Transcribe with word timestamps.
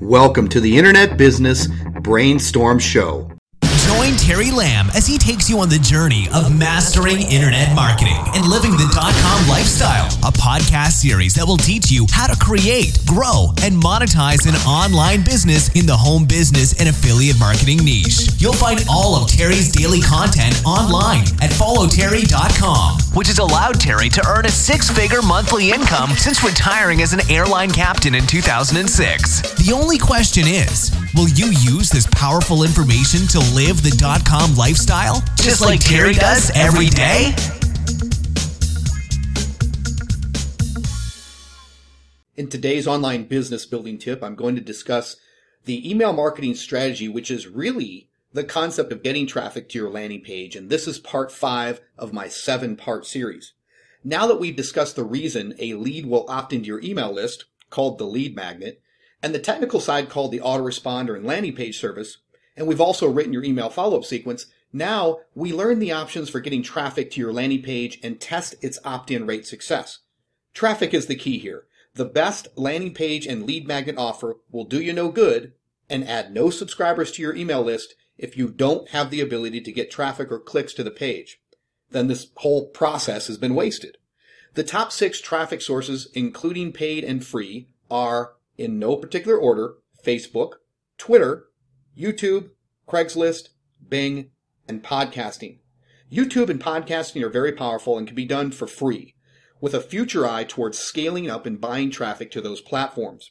Welcome 0.00 0.48
to 0.48 0.60
the 0.60 0.78
Internet 0.78 1.18
Business 1.18 1.68
Brainstorm 2.00 2.78
Show. 2.78 3.30
Join 3.84 4.14
Terry 4.16 4.50
Lamb 4.50 4.86
as 4.94 5.06
he 5.06 5.18
takes 5.18 5.50
you 5.50 5.58
on 5.58 5.68
the 5.68 5.78
journey 5.78 6.28
of 6.32 6.56
mastering 6.56 7.20
internet 7.20 7.74
marketing 7.74 8.16
and 8.32 8.46
living 8.46 8.70
the 8.70 8.88
dot 8.94 9.12
com 9.20 9.48
lifestyle. 9.48 10.06
A 10.22 10.32
podcast 10.32 11.02
series 11.02 11.34
that 11.34 11.44
will 11.44 11.58
teach 11.58 11.90
you 11.90 12.06
how 12.10 12.26
to 12.28 12.38
create, 12.38 12.96
grow, 13.04 13.52
and 13.60 13.74
monetize 13.74 14.48
an 14.48 14.54
online 14.64 15.22
business 15.22 15.68
in 15.74 15.84
the 15.84 15.96
home 15.96 16.24
business 16.24 16.78
and 16.78 16.88
affiliate 16.88 17.38
marketing 17.38 17.84
niche. 17.84 18.30
You'll 18.38 18.54
find 18.56 18.80
all 18.88 19.20
of 19.20 19.28
Terry's 19.28 19.68
daily 19.68 20.00
content 20.00 20.62
online 20.64 21.26
at 21.42 21.50
followterry.com, 21.50 22.99
which 23.14 23.28
has 23.28 23.38
allowed 23.38 23.80
Terry 23.80 24.08
to 24.10 24.26
earn 24.28 24.46
a 24.46 24.50
six 24.50 24.90
figure 24.90 25.22
monthly 25.22 25.70
income 25.70 26.10
since 26.10 26.44
retiring 26.44 27.02
as 27.02 27.12
an 27.12 27.20
airline 27.30 27.70
captain 27.70 28.14
in 28.14 28.26
2006. 28.26 29.54
The 29.54 29.72
only 29.72 29.98
question 29.98 30.44
is 30.46 30.90
will 31.14 31.28
you 31.28 31.46
use 31.46 31.90
this 31.90 32.06
powerful 32.12 32.62
information 32.62 33.26
to 33.28 33.38
live 33.54 33.82
the 33.82 33.94
dot 33.98 34.24
com 34.24 34.54
lifestyle 34.54 35.22
just 35.36 35.60
like 35.60 35.80
Terry 35.80 36.12
does 36.12 36.50
every 36.54 36.86
day? 36.86 37.34
In 42.36 42.48
today's 42.48 42.86
online 42.86 43.24
business 43.24 43.66
building 43.66 43.98
tip, 43.98 44.22
I'm 44.22 44.34
going 44.34 44.54
to 44.54 44.60
discuss 44.60 45.16
the 45.64 45.88
email 45.88 46.12
marketing 46.12 46.54
strategy, 46.54 47.08
which 47.08 47.30
is 47.30 47.46
really 47.46 48.09
the 48.32 48.44
concept 48.44 48.92
of 48.92 49.02
getting 49.02 49.26
traffic 49.26 49.68
to 49.68 49.78
your 49.78 49.90
landing 49.90 50.22
page. 50.22 50.54
And 50.56 50.70
this 50.70 50.86
is 50.86 50.98
part 50.98 51.32
five 51.32 51.80
of 51.98 52.12
my 52.12 52.28
seven 52.28 52.76
part 52.76 53.06
series. 53.06 53.54
Now 54.04 54.26
that 54.26 54.40
we've 54.40 54.56
discussed 54.56 54.96
the 54.96 55.04
reason 55.04 55.54
a 55.58 55.74
lead 55.74 56.06
will 56.06 56.28
opt 56.28 56.52
into 56.52 56.68
your 56.68 56.80
email 56.82 57.12
list, 57.12 57.46
called 57.68 57.98
the 57.98 58.06
lead 58.06 58.34
magnet, 58.34 58.80
and 59.22 59.34
the 59.34 59.38
technical 59.38 59.80
side 59.80 60.08
called 60.08 60.32
the 60.32 60.40
autoresponder 60.40 61.16
and 61.16 61.26
landing 61.26 61.54
page 61.54 61.78
service, 61.78 62.18
and 62.56 62.66
we've 62.66 62.80
also 62.80 63.08
written 63.08 63.32
your 63.32 63.44
email 63.44 63.68
follow-up 63.68 64.04
sequence, 64.04 64.46
now 64.72 65.18
we 65.34 65.52
learn 65.52 65.78
the 65.78 65.92
options 65.92 66.30
for 66.30 66.40
getting 66.40 66.62
traffic 66.62 67.10
to 67.10 67.20
your 67.20 67.32
landing 67.32 67.62
page 67.62 67.98
and 68.02 68.20
test 68.20 68.54
its 68.62 68.78
opt-in 68.84 69.26
rate 69.26 69.46
success. 69.46 69.98
Traffic 70.54 70.94
is 70.94 71.06
the 71.06 71.16
key 71.16 71.38
here. 71.38 71.64
The 71.94 72.04
best 72.04 72.48
landing 72.56 72.94
page 72.94 73.26
and 73.26 73.44
lead 73.44 73.66
magnet 73.66 73.98
offer 73.98 74.36
will 74.50 74.64
do 74.64 74.80
you 74.80 74.92
no 74.92 75.10
good 75.10 75.52
and 75.88 76.08
add 76.08 76.32
no 76.32 76.50
subscribers 76.50 77.10
to 77.12 77.22
your 77.22 77.34
email 77.34 77.62
list 77.62 77.94
if 78.20 78.36
you 78.36 78.48
don't 78.48 78.90
have 78.90 79.10
the 79.10 79.20
ability 79.20 79.60
to 79.62 79.72
get 79.72 79.90
traffic 79.90 80.30
or 80.30 80.38
clicks 80.38 80.74
to 80.74 80.84
the 80.84 80.90
page. 80.90 81.40
Then 81.90 82.06
this 82.06 82.30
whole 82.36 82.68
process 82.68 83.26
has 83.26 83.38
been 83.38 83.54
wasted. 83.54 83.96
The 84.54 84.62
top 84.62 84.92
six 84.92 85.20
traffic 85.20 85.62
sources, 85.62 86.08
including 86.14 86.72
paid 86.72 87.02
and 87.02 87.24
free, 87.24 87.68
are 87.90 88.34
in 88.58 88.78
no 88.78 88.96
particular 88.96 89.36
order 89.36 89.74
Facebook, 90.04 90.54
Twitter, 90.98 91.46
YouTube, 91.96 92.50
Craigslist, 92.86 93.48
Bing, 93.88 94.30
and 94.68 94.82
podcasting. 94.82 95.58
YouTube 96.12 96.50
and 96.50 96.60
podcasting 96.60 97.22
are 97.22 97.30
very 97.30 97.52
powerful 97.52 97.96
and 97.96 98.06
can 98.06 98.16
be 98.16 98.24
done 98.24 98.50
for 98.50 98.66
free 98.66 99.14
with 99.60 99.74
a 99.74 99.80
future 99.80 100.26
eye 100.26 100.44
towards 100.44 100.78
scaling 100.78 101.30
up 101.30 101.46
and 101.46 101.60
buying 101.60 101.90
traffic 101.90 102.30
to 102.32 102.40
those 102.40 102.60
platforms. 102.60 103.30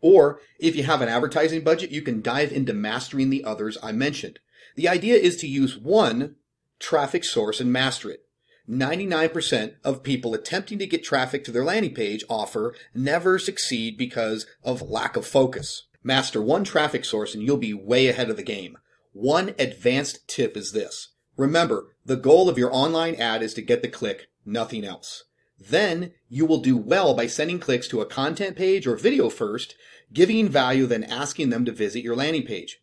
Or 0.00 0.40
if 0.58 0.76
you 0.76 0.84
have 0.84 1.00
an 1.02 1.08
advertising 1.08 1.62
budget, 1.62 1.90
you 1.90 2.02
can 2.02 2.22
dive 2.22 2.52
into 2.52 2.72
mastering 2.72 3.30
the 3.30 3.44
others 3.44 3.78
I 3.82 3.92
mentioned. 3.92 4.38
The 4.76 4.88
idea 4.88 5.16
is 5.16 5.36
to 5.38 5.48
use 5.48 5.76
one 5.76 6.36
traffic 6.78 7.24
source 7.24 7.60
and 7.60 7.72
master 7.72 8.10
it. 8.10 8.24
99% 8.68 9.76
of 9.82 10.02
people 10.02 10.34
attempting 10.34 10.78
to 10.78 10.86
get 10.86 11.02
traffic 11.02 11.42
to 11.44 11.50
their 11.50 11.64
landing 11.64 11.94
page 11.94 12.22
offer 12.28 12.74
never 12.94 13.38
succeed 13.38 13.96
because 13.96 14.46
of 14.62 14.82
lack 14.82 15.16
of 15.16 15.26
focus. 15.26 15.86
Master 16.02 16.42
one 16.42 16.64
traffic 16.64 17.04
source 17.04 17.34
and 17.34 17.42
you'll 17.42 17.56
be 17.56 17.74
way 17.74 18.08
ahead 18.08 18.28
of 18.28 18.36
the 18.36 18.42
game. 18.42 18.76
One 19.12 19.54
advanced 19.58 20.28
tip 20.28 20.56
is 20.56 20.72
this. 20.72 21.08
Remember, 21.36 21.96
the 22.04 22.16
goal 22.16 22.48
of 22.48 22.58
your 22.58 22.72
online 22.72 23.14
ad 23.14 23.42
is 23.42 23.54
to 23.54 23.62
get 23.62 23.80
the 23.80 23.88
click, 23.88 24.28
nothing 24.44 24.84
else. 24.84 25.24
Then 25.58 26.12
you 26.28 26.46
will 26.46 26.60
do 26.60 26.76
well 26.76 27.14
by 27.14 27.26
sending 27.26 27.58
clicks 27.58 27.88
to 27.88 28.00
a 28.00 28.06
content 28.06 28.56
page 28.56 28.86
or 28.86 28.96
video 28.96 29.28
first, 29.28 29.74
giving 30.12 30.48
value, 30.48 30.86
then 30.86 31.04
asking 31.04 31.50
them 31.50 31.64
to 31.64 31.72
visit 31.72 32.04
your 32.04 32.16
landing 32.16 32.44
page. 32.44 32.80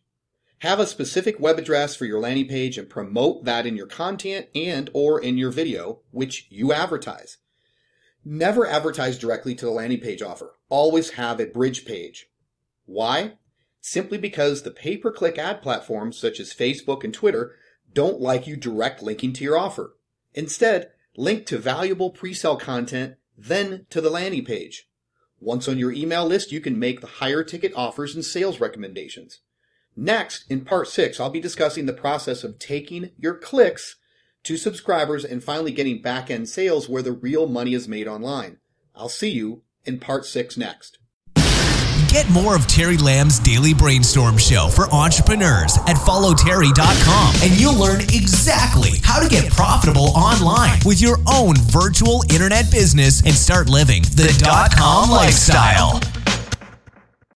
Have 0.60 0.80
a 0.80 0.86
specific 0.86 1.38
web 1.38 1.58
address 1.58 1.96
for 1.96 2.06
your 2.06 2.20
landing 2.20 2.48
page 2.48 2.78
and 2.78 2.88
promote 2.88 3.44
that 3.44 3.66
in 3.66 3.76
your 3.76 3.86
content 3.86 4.46
and 4.54 4.88
or 4.94 5.20
in 5.20 5.36
your 5.36 5.50
video, 5.50 6.00
which 6.10 6.46
you 6.50 6.72
advertise. 6.72 7.38
Never 8.24 8.66
advertise 8.66 9.18
directly 9.18 9.54
to 9.54 9.64
the 9.64 9.70
landing 9.70 10.00
page 10.00 10.22
offer. 10.22 10.54
Always 10.68 11.10
have 11.10 11.40
a 11.40 11.46
bridge 11.46 11.84
page. 11.84 12.28
Why? 12.84 13.34
Simply 13.80 14.18
because 14.18 14.62
the 14.62 14.70
pay-per-click 14.70 15.38
ad 15.38 15.62
platforms 15.62 16.18
such 16.18 16.40
as 16.40 16.52
Facebook 16.52 17.04
and 17.04 17.14
Twitter 17.14 17.54
don't 17.92 18.20
like 18.20 18.46
you 18.46 18.56
direct 18.56 19.02
linking 19.02 19.32
to 19.34 19.44
your 19.44 19.56
offer. 19.56 19.94
Instead, 20.34 20.90
link 21.16 21.46
to 21.46 21.58
valuable 21.58 22.10
pre-sale 22.10 22.56
content, 22.56 23.16
then 23.36 23.86
to 23.90 24.00
the 24.00 24.10
landing 24.10 24.44
page. 24.44 24.88
Once 25.40 25.68
on 25.68 25.78
your 25.78 25.92
email 25.92 26.24
list, 26.24 26.52
you 26.52 26.60
can 26.60 26.78
make 26.78 27.00
the 27.00 27.06
higher 27.06 27.42
ticket 27.42 27.72
offers 27.74 28.14
and 28.14 28.24
sales 28.24 28.60
recommendations. 28.60 29.40
Next, 29.94 30.50
in 30.50 30.64
part 30.64 30.88
six, 30.88 31.18
I'll 31.18 31.30
be 31.30 31.40
discussing 31.40 31.86
the 31.86 31.92
process 31.92 32.44
of 32.44 32.58
taking 32.58 33.10
your 33.18 33.34
clicks 33.34 33.96
to 34.44 34.56
subscribers 34.56 35.24
and 35.24 35.42
finally 35.42 35.72
getting 35.72 36.00
back 36.00 36.30
end 36.30 36.48
sales 36.48 36.88
where 36.88 37.02
the 37.02 37.12
real 37.12 37.46
money 37.46 37.74
is 37.74 37.88
made 37.88 38.06
online. 38.06 38.58
I'll 38.94 39.08
see 39.08 39.30
you 39.30 39.62
in 39.84 39.98
part 39.98 40.24
six 40.24 40.56
next. 40.56 40.98
Get 42.16 42.30
more 42.30 42.56
of 42.56 42.66
Terry 42.66 42.96
Lamb's 42.96 43.38
daily 43.38 43.74
brainstorm 43.74 44.38
show 44.38 44.70
for 44.74 44.90
entrepreneurs 44.90 45.76
at 45.86 45.96
followterry.com 45.96 47.34
and 47.42 47.60
you'll 47.60 47.78
learn 47.78 48.00
exactly 48.00 49.00
how 49.02 49.20
to 49.20 49.28
get 49.28 49.52
profitable 49.52 50.12
online 50.16 50.78
with 50.86 50.98
your 50.98 51.18
own 51.30 51.56
virtual 51.56 52.24
internet 52.32 52.70
business 52.70 53.20
and 53.20 53.34
start 53.34 53.68
living 53.68 54.00
the 54.14 54.34
dot 54.42 54.74
com 54.74 55.10
lifestyle. 55.10 56.00